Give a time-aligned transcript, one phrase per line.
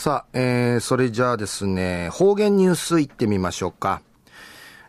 [0.00, 4.00] さあ、えー、それじゃあですね、方言ニュース行ってみましょうか。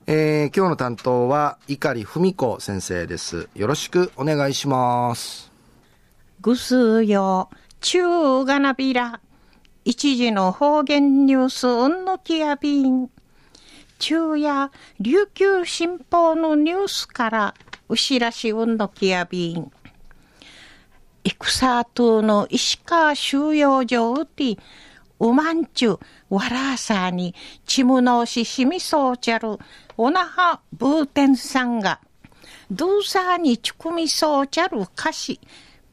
[0.08, 3.50] えー、今日の担当は、碇文子先生です。
[3.54, 5.52] よろしくお願いします。
[6.40, 7.50] ぐすよ、
[7.82, 9.20] 中がなびら。
[9.84, 13.10] 一時の方言ニュース、うんのきやびん。
[14.00, 14.72] 中や
[15.02, 17.54] 琉球新報のニュースから、
[17.90, 19.70] うしらしうんのきやびん。
[21.26, 24.58] 戦との石川収容所で、
[25.22, 26.00] うまんちゅう
[26.32, 27.36] わらあさに
[27.68, 29.60] ちむのうししみそうちゃる
[29.96, 32.02] おなはブーテンさんが
[32.72, 35.40] ドゥーサーにちくみそうちゃる歌詞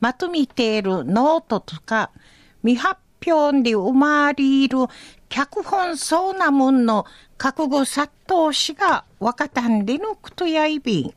[0.00, 2.10] まとめているノートとか
[2.62, 4.78] 未発表で生まれる
[5.28, 7.04] 脚本そうなもんの
[7.36, 11.14] 覚悟殺到しが若たんでのくとやいびん。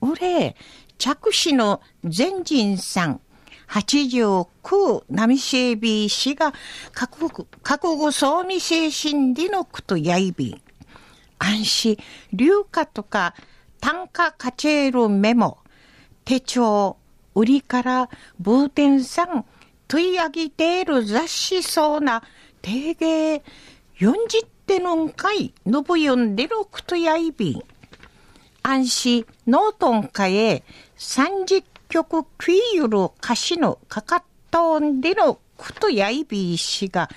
[0.00, 0.56] うれ、
[0.98, 3.20] 着手の全人さん、
[3.68, 4.46] 89
[5.10, 6.52] 波シェビー氏が
[6.92, 10.60] 覚悟、覚悟そうに精神でのくとやいびん。
[11.38, 11.98] 安心、
[12.32, 13.34] 流化とか
[13.80, 15.58] 単価カチェールメモ、
[16.24, 16.96] 手帳、
[17.34, 19.44] 売りからブーテンさん、
[19.88, 22.22] 問い上げている雑誌そうな
[22.62, 23.42] 定芸
[23.98, 27.62] 40手のんかい、のぶよんでろくとやいびん。
[28.62, 30.64] 安心、ノートンかえ、
[30.96, 37.08] 30曲クイユル歌詞のかかったんでのくとやいびいしが、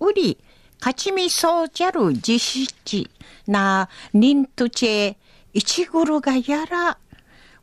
[0.00, 0.38] うり、
[0.80, 3.10] かちみそうじゃる実施
[3.46, 5.16] な、にんとちえ、
[5.52, 6.96] いちぐるがやら、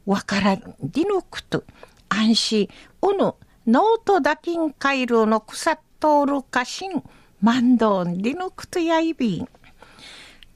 [0.06, 1.64] わからんでのくと、
[2.08, 2.70] 安心、
[3.02, 3.34] うぬ、
[3.66, 7.02] ノートだけんかいるのくさっとるかしん、
[7.42, 9.42] まんどんでのくとやいびん。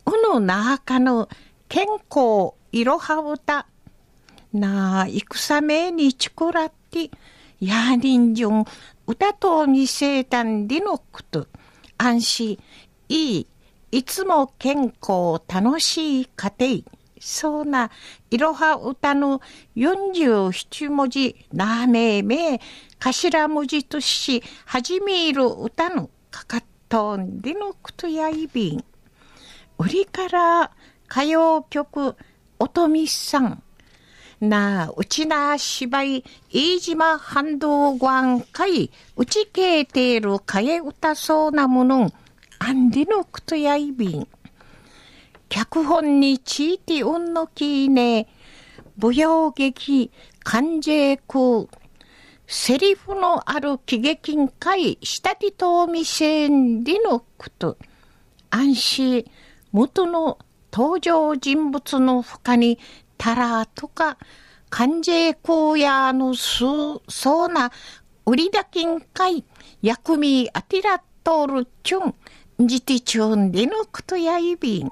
[0.05, 1.27] うぬなかの
[1.67, 3.65] 健康いろは歌、な
[4.53, 7.09] なあ、戦めにちくらって、
[7.59, 8.65] やりんじゅん、
[9.05, 11.47] 歌と見せたんでのこと、
[11.97, 12.59] 安心、
[13.09, 13.47] いい、
[13.91, 16.83] いつも健康楽しい家庭、
[17.19, 17.89] そうな、
[18.29, 19.41] いろは歌の
[19.75, 22.61] 47文字、なあめめ、
[22.99, 28.83] 頭文字とし、はじめいる歌のかかっとんでのことやいびん。
[29.77, 30.71] 売りから
[31.09, 32.15] 歌謡曲、
[32.59, 33.63] おとみさん、
[34.39, 42.13] なうちな芝居、飯島反動ん会、うちけいている替え歌そうなものん、
[42.59, 44.27] あんりのくとやいびん。
[45.49, 48.27] 脚本にちいてうんのきね、
[48.97, 50.11] 舞踊劇、
[50.43, 51.67] 関税空、
[52.45, 57.77] セリフのある喜劇会、下手と見せんりのくと、
[58.51, 59.25] 安心、
[59.71, 60.37] 元の
[60.71, 62.77] 登場人物の他に
[63.17, 64.17] タラとか、
[64.69, 66.63] 関税公やのす、
[67.07, 67.71] そうな、
[68.25, 69.43] 売りだけんかい、
[69.81, 72.15] 薬味あてらっとるちゅん、
[72.67, 74.87] じてちゅんでのことやいびん。
[74.87, 74.89] う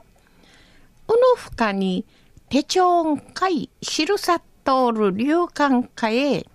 [1.08, 2.06] のふかに、
[2.50, 6.46] 手帳んかい、しるさっとる流感かえ、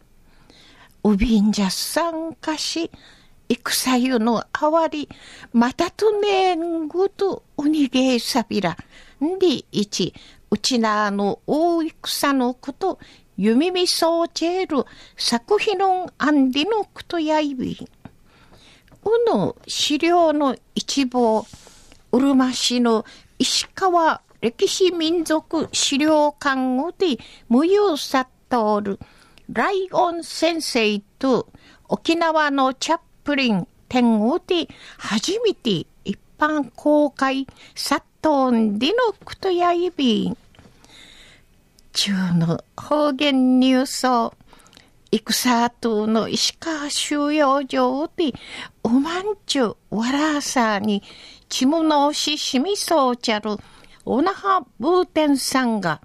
[1.05, 2.91] うびんじゃさんかし、
[3.49, 5.09] 戦湯のあわり、
[5.53, 8.77] またとねんぐとおにげさびら、
[9.25, 10.15] んでいち、
[10.51, 12.99] うちなの大戦のこと、
[13.37, 14.85] 弓みそうちえる
[15.17, 17.89] 作品のアンディのことやいび。
[19.05, 21.47] うの資料の一部を、
[22.13, 23.05] うるま市の
[23.39, 27.19] 石川歴史民族資料館をで
[27.49, 28.99] 無用さっとおる、
[29.53, 31.49] ライオン先生と
[31.89, 34.69] 沖縄のチャップリン天をで
[34.99, 40.37] 初めて一般公開さっとんでのことやいびん。
[41.93, 44.35] 中の方言ニュースを、
[45.11, 48.35] 戦との石川収容所で、
[48.83, 51.03] おまんちゅわらさに、
[51.49, 53.57] ちむのししみそうちゃる、
[54.05, 56.01] おなはブーテンさんが、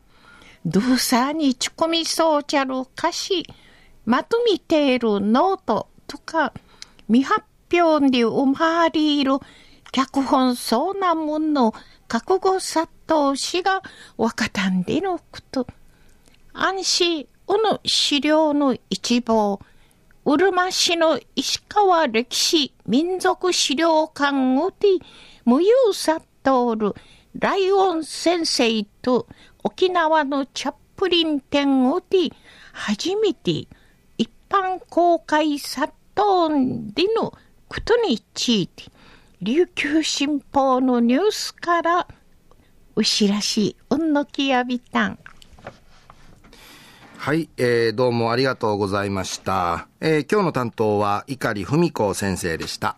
[0.66, 3.46] どうさにちこみそうちゃる歌詞、
[4.06, 6.54] まとめているノートとか、
[7.08, 7.44] 未発
[7.74, 9.38] 表で生まれる
[9.92, 11.74] 脚本そうなもの。
[12.08, 13.82] 覚悟殺到しが
[14.18, 15.68] 若たんでのこと。
[16.54, 19.60] 安心、うぬ資料の一部
[20.28, 24.88] うるま市の石川歴史民族資料館をて、
[25.46, 26.96] 無有さっとおる
[27.38, 29.28] ライオン先生と
[29.64, 32.32] 沖縄のチャップリン店をて、
[32.72, 33.68] 初めて
[34.18, 37.32] 一般公開さっとんでの
[37.68, 38.86] ことについて、
[39.42, 42.08] 琉球新報のニュースから、
[42.96, 45.20] 牛らし、うんのきやびたん。
[47.18, 49.88] はい、えー、どうもありがとうございました。
[50.00, 52.98] えー、今日の担当は碇文子先生でした。